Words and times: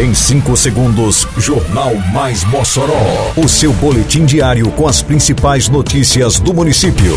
Em 0.00 0.14
5 0.14 0.56
segundos, 0.56 1.28
Jornal 1.36 1.94
Mais 2.10 2.42
Mossoró. 2.44 3.34
O 3.36 3.46
seu 3.46 3.70
boletim 3.74 4.24
diário 4.24 4.70
com 4.70 4.88
as 4.88 5.02
principais 5.02 5.68
notícias 5.68 6.40
do 6.40 6.54
município. 6.54 7.14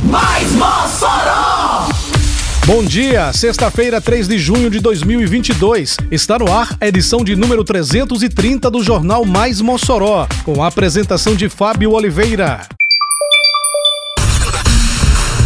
Mais 0.00 0.52
Mossoró! 0.52 1.88
Bom 2.64 2.84
dia, 2.84 3.32
sexta-feira, 3.32 4.00
3 4.00 4.28
de 4.28 4.38
junho 4.38 4.70
de 4.70 4.78
2022. 4.78 5.96
Está 6.12 6.38
no 6.38 6.52
ar 6.52 6.76
a 6.80 6.86
edição 6.86 7.24
de 7.24 7.34
número 7.34 7.64
330 7.64 8.70
do 8.70 8.80
Jornal 8.80 9.24
Mais 9.24 9.60
Mossoró, 9.60 10.28
com 10.44 10.62
a 10.62 10.68
apresentação 10.68 11.34
de 11.34 11.48
Fábio 11.48 11.90
Oliveira. 11.94 12.60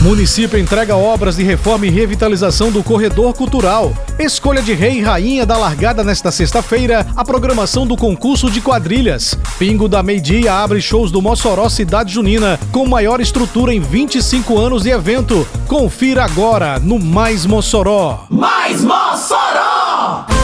Município 0.03 0.59
entrega 0.59 0.96
obras 0.96 1.37
de 1.37 1.45
reforma 1.45 1.87
e 1.87 1.91
revitalização 1.91 2.73
do 2.73 2.83
corredor 2.83 3.33
cultural. 3.34 3.95
Escolha 4.19 4.61
de 4.61 4.75
rei 4.75 4.98
e 4.98 5.01
rainha 5.01 5.47
da 5.47 5.56
largada 5.56 6.02
nesta 6.02 6.33
sexta-feira, 6.33 7.06
a 7.15 7.25
programação 7.25 7.87
do 7.87 7.97
concurso 7.97 8.51
de 8.51 8.61
quadrilhas. 8.61 9.38
Pingo 9.61 9.88
da 9.88 10.02
Meio-Dia 10.02 10.55
abre 10.55 10.83
shows 10.83 11.12
do 11.12 11.23
Mossoró 11.23 11.69
Cidade 11.69 12.12
Junina, 12.12 12.59
com 12.73 12.84
maior 12.84 13.20
estrutura 13.20 13.73
em 13.73 13.78
25 13.78 14.59
anos 14.59 14.83
de 14.83 14.91
evento. 14.91 15.47
Confira 15.69 16.25
agora 16.25 16.80
no 16.80 16.98
Mais 16.98 17.47
Mossoró. 17.47 18.27
Mais 18.28 18.83
Mossoró! 18.83 20.41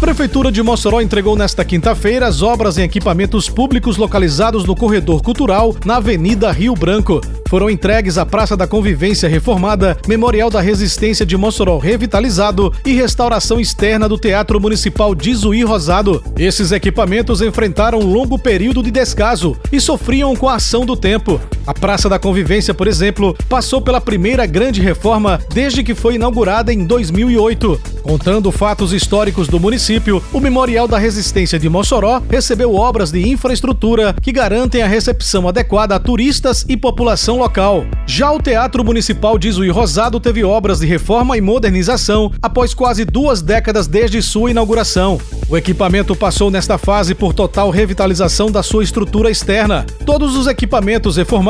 Prefeitura 0.00 0.50
de 0.50 0.62
Mossoró 0.62 1.02
entregou 1.02 1.36
nesta 1.36 1.62
quinta-feira 1.62 2.26
as 2.26 2.40
obras 2.40 2.78
em 2.78 2.82
equipamentos 2.82 3.50
públicos 3.50 3.98
localizados 3.98 4.64
no 4.64 4.74
Corredor 4.74 5.22
Cultural, 5.22 5.76
na 5.84 5.96
Avenida 5.96 6.50
Rio 6.50 6.74
Branco. 6.74 7.20
Foram 7.50 7.68
entregues 7.68 8.16
a 8.16 8.24
Praça 8.24 8.56
da 8.56 8.66
Convivência 8.66 9.28
reformada, 9.28 9.98
Memorial 10.08 10.48
da 10.48 10.60
Resistência 10.62 11.26
de 11.26 11.36
Mossoró 11.36 11.76
revitalizado 11.76 12.72
e 12.86 12.94
restauração 12.94 13.60
externa 13.60 14.08
do 14.08 14.16
Teatro 14.16 14.58
Municipal 14.58 15.14
de 15.14 15.34
Zuí 15.34 15.62
Rosado. 15.62 16.24
Esses 16.38 16.72
equipamentos 16.72 17.42
enfrentaram 17.42 17.98
um 17.98 18.10
longo 18.10 18.38
período 18.38 18.82
de 18.82 18.90
descaso 18.90 19.54
e 19.70 19.78
sofriam 19.80 20.34
com 20.34 20.48
a 20.48 20.54
ação 20.54 20.86
do 20.86 20.96
tempo. 20.96 21.38
A 21.66 21.74
Praça 21.74 22.08
da 22.08 22.18
Convivência, 22.18 22.72
por 22.72 22.88
exemplo, 22.88 23.36
passou 23.48 23.82
pela 23.82 24.00
primeira 24.00 24.46
grande 24.46 24.80
reforma 24.80 25.38
desde 25.52 25.84
que 25.84 25.94
foi 25.94 26.14
inaugurada 26.14 26.72
em 26.72 26.84
2008. 26.84 27.80
Contando 28.02 28.50
fatos 28.50 28.92
históricos 28.92 29.46
do 29.46 29.60
município, 29.60 30.22
o 30.32 30.40
Memorial 30.40 30.88
da 30.88 30.98
Resistência 30.98 31.58
de 31.58 31.68
Mossoró 31.68 32.22
recebeu 32.30 32.74
obras 32.74 33.12
de 33.12 33.28
infraestrutura 33.28 34.14
que 34.20 34.32
garantem 34.32 34.82
a 34.82 34.86
recepção 34.86 35.46
adequada 35.46 35.94
a 35.94 36.00
turistas 36.00 36.64
e 36.68 36.76
população 36.76 37.38
local. 37.38 37.84
Já 38.06 38.32
o 38.32 38.40
Teatro 38.40 38.82
Municipal 38.82 39.38
de 39.38 39.52
Zuí 39.52 39.68
Rosado 39.68 40.18
teve 40.18 40.42
obras 40.42 40.80
de 40.80 40.86
reforma 40.86 41.36
e 41.36 41.40
modernização 41.40 42.32
após 42.40 42.72
quase 42.72 43.04
duas 43.04 43.42
décadas 43.42 43.86
desde 43.86 44.22
sua 44.22 44.50
inauguração. 44.50 45.20
O 45.48 45.56
equipamento 45.56 46.16
passou 46.16 46.50
nesta 46.50 46.78
fase 46.78 47.14
por 47.14 47.34
total 47.34 47.70
revitalização 47.70 48.50
da 48.50 48.62
sua 48.62 48.82
estrutura 48.82 49.30
externa. 49.30 49.84
Todos 50.06 50.36
os 50.36 50.46
equipamentos 50.46 51.16
reformados 51.16 51.49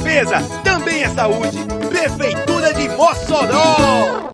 também 0.63 1.03
é 1.03 1.09
saúde. 1.09 1.57
Prefeitura 1.89 2.73
de 2.73 2.89
Mossoró. 2.89 4.30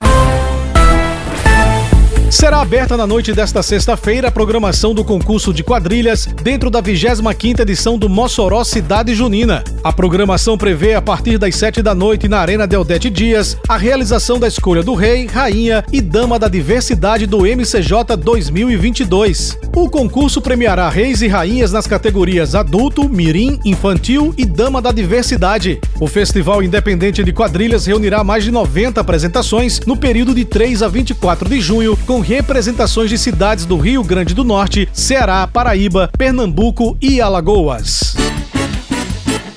Será 2.37 2.61
aberta 2.61 2.95
na 2.95 3.07
noite 3.07 3.33
desta 3.33 3.63
sexta-feira 3.63 4.27
a 4.27 4.31
programação 4.31 4.93
do 4.93 5.03
concurso 5.03 5.51
de 5.51 5.63
quadrilhas 5.63 6.27
dentro 6.27 6.69
da 6.69 6.83
25ª 6.83 7.61
edição 7.61 7.97
do 7.97 8.07
Mossoró 8.07 8.63
Cidade 8.63 9.15
Junina. 9.15 9.63
A 9.83 9.91
programação 9.91 10.55
prevê, 10.55 10.93
a 10.93 11.01
partir 11.01 11.39
das 11.39 11.55
7 11.55 11.81
da 11.81 11.95
noite 11.95 12.27
na 12.27 12.37
Arena 12.37 12.67
Deldete 12.67 13.09
Dias, 13.09 13.57
a 13.67 13.75
realização 13.75 14.37
da 14.37 14.47
escolha 14.47 14.83
do 14.83 14.93
rei, 14.93 15.25
rainha 15.25 15.83
e 15.91 15.99
dama 15.99 16.37
da 16.37 16.47
diversidade 16.47 17.25
do 17.25 17.39
MCJ 17.39 18.15
2022. 18.15 19.57
O 19.75 19.89
concurso 19.89 20.39
premiará 20.39 20.89
reis 20.89 21.23
e 21.23 21.27
rainhas 21.27 21.71
nas 21.71 21.87
categorias 21.87 22.53
adulto, 22.53 23.09
mirim, 23.09 23.59
infantil 23.65 24.31
e 24.37 24.45
dama 24.45 24.79
da 24.79 24.91
diversidade. 24.91 25.81
O 25.99 26.05
Festival 26.05 26.61
Independente 26.61 27.23
de 27.23 27.33
Quadrilhas 27.33 27.87
reunirá 27.87 28.23
mais 28.23 28.43
de 28.43 28.51
90 28.51 29.01
apresentações 29.01 29.79
no 29.87 29.97
período 29.97 30.35
de 30.35 30.45
3 30.45 30.83
a 30.83 30.87
24 30.87 31.49
de 31.49 31.59
junho, 31.59 31.97
com 32.05 32.26
representações 32.27 33.09
de 33.09 33.17
cidades 33.17 33.65
do 33.65 33.77
Rio 33.77 34.03
Grande 34.03 34.33
do 34.33 34.43
Norte, 34.43 34.89
Ceará, 34.91 35.47
Paraíba, 35.47 36.09
Pernambuco 36.17 36.97
e 37.01 37.21
Alagoas. 37.21 38.15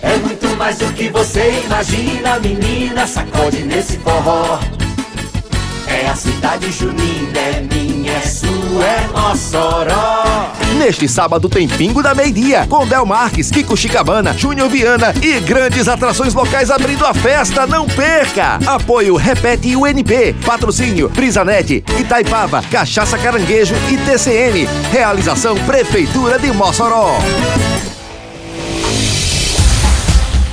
É 0.01 0.17
muito 0.19 0.47
mais 0.57 0.79
do 0.79 0.93
que 0.93 1.09
você 1.09 1.63
imagina, 1.65 2.39
menina, 2.39 3.09
sacode 3.09 3.65
nesse 3.65 3.99
forró. 3.99 4.61
É 5.89 6.07
a 6.07 6.15
cidade 6.15 6.71
junina, 6.71 7.39
é 7.39 7.61
minha, 7.61 8.13
é 8.13 8.21
sua, 8.21 8.85
é 8.85 9.09
Mossoró. 9.09 10.20
Neste 10.81 11.07
sábado 11.07 11.47
tem 11.47 11.69
Pingo 11.69 12.03
da 12.03 12.15
Meio-Dia, 12.15 12.67
com 12.67 12.87
Del 12.87 13.05
Marques, 13.05 13.51
Kiko 13.51 13.77
Chicabana, 13.77 14.33
Júnior 14.33 14.71
Viana 14.71 15.13
e 15.23 15.39
grandes 15.39 15.87
atrações 15.87 16.33
locais 16.33 16.71
abrindo 16.71 17.05
a 17.05 17.13
festa. 17.13 17.67
Não 17.67 17.87
perca! 17.87 18.59
Apoio 18.67 19.15
Repete 19.15 19.77
UNP, 19.77 20.35
patrocínio 20.43 21.11
Brisanet, 21.11 21.85
Itaipava, 21.99 22.63
Cachaça 22.63 23.19
Caranguejo 23.19 23.75
e 23.91 23.99
TCN. 23.99 24.67
Realização 24.91 25.55
Prefeitura 25.67 26.39
de 26.39 26.51
Mossoró. 26.51 27.19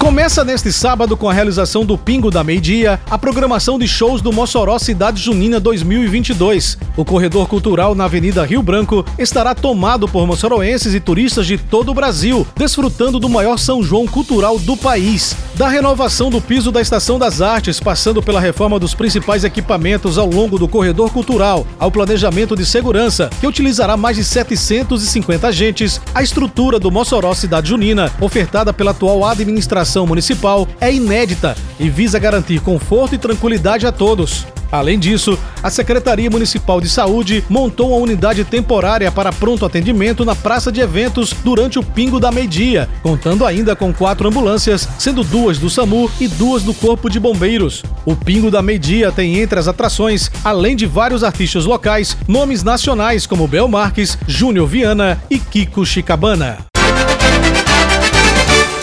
Começa 0.07 0.45
neste 0.45 0.71
sábado 0.71 1.17
com 1.17 1.29
a 1.29 1.33
realização 1.33 1.85
do 1.85 1.97
Pingo 1.97 2.31
da 2.31 2.41
Meio-Dia, 2.41 2.97
a 3.09 3.17
programação 3.17 3.77
de 3.77 3.85
shows 3.89 4.21
do 4.21 4.31
Mossoró 4.31 4.79
Cidade 4.79 5.21
Junina 5.21 5.59
2022. 5.59 6.77
O 6.95 7.03
corredor 7.03 7.45
cultural 7.49 7.93
na 7.93 8.05
Avenida 8.05 8.45
Rio 8.45 8.63
Branco 8.63 9.05
estará 9.19 9.53
tomado 9.53 10.07
por 10.07 10.25
moçoroenses 10.25 10.93
e 10.93 11.01
turistas 11.01 11.45
de 11.45 11.57
todo 11.57 11.91
o 11.91 11.93
Brasil, 11.93 12.47
desfrutando 12.55 13.19
do 13.19 13.27
maior 13.27 13.59
São 13.59 13.83
João 13.83 14.07
cultural 14.07 14.57
do 14.57 14.77
país. 14.77 15.35
Da 15.55 15.67
renovação 15.67 16.29
do 16.29 16.39
piso 16.39 16.71
da 16.71 16.79
Estação 16.79 17.19
das 17.19 17.41
Artes, 17.41 17.77
passando 17.77 18.23
pela 18.23 18.39
reforma 18.39 18.79
dos 18.79 18.95
principais 18.95 19.43
equipamentos 19.43 20.17
ao 20.17 20.29
longo 20.29 20.57
do 20.57 20.69
corredor 20.69 21.11
cultural, 21.11 21.67
ao 21.77 21.91
planejamento 21.91 22.55
de 22.55 22.65
segurança, 22.65 23.29
que 23.41 23.47
utilizará 23.47 23.97
mais 23.97 24.15
de 24.15 24.23
750 24.23 25.47
agentes, 25.47 25.99
a 26.15 26.23
estrutura 26.23 26.79
do 26.79 26.89
Mossoró 26.89 27.33
Cidade 27.33 27.69
Junina, 27.69 28.09
ofertada 28.21 28.71
pela 28.71 28.91
atual 28.91 29.25
administração 29.25 29.96
municipal, 30.05 30.67
é 30.79 30.93
inédita 30.93 31.55
e 31.79 31.89
visa 31.89 32.19
garantir 32.19 32.59
conforto 32.59 33.15
e 33.15 33.17
tranquilidade 33.17 33.87
a 33.87 33.91
todos. 33.91 34.45
Além 34.71 34.99
disso, 34.99 35.37
a 35.63 35.69
Secretaria 35.69 36.29
Municipal 36.29 36.81
de 36.81 36.89
Saúde 36.89 37.43
montou 37.49 37.89
uma 37.89 37.97
unidade 37.97 38.43
temporária 38.43 39.11
para 39.11 39.31
pronto 39.31 39.65
atendimento 39.65 40.25
na 40.25 40.35
praça 40.35 40.71
de 40.71 40.81
eventos 40.81 41.33
durante 41.43 41.79
o 41.79 41.83
Pingo 41.83 42.19
da 42.19 42.31
Meio-Dia, 42.31 42.89
contando 43.01 43.45
ainda 43.45 43.75
com 43.75 43.93
quatro 43.93 44.27
ambulâncias, 44.27 44.87
sendo 44.99 45.23
duas 45.23 45.57
do 45.57 45.69
SAMU 45.69 46.11
e 46.19 46.27
duas 46.27 46.63
do 46.63 46.73
Corpo 46.73 47.09
de 47.09 47.19
Bombeiros. 47.19 47.83
O 48.05 48.15
Pingo 48.15 48.51
da 48.51 48.61
Meio-Dia 48.61 49.11
tem 49.11 49.39
entre 49.39 49.59
as 49.59 49.67
atrações, 49.67 50.29
além 50.43 50.75
de 50.75 50.85
vários 50.85 51.23
artistas 51.23 51.65
locais, 51.65 52.17
nomes 52.27 52.63
nacionais 52.63 53.25
como 53.25 53.47
Bel 53.47 53.67
Marques, 53.67 54.17
Júnior 54.27 54.67
Viana 54.67 55.21
e 55.29 55.39
Kiko 55.39 55.85
Chicabana. 55.85 56.76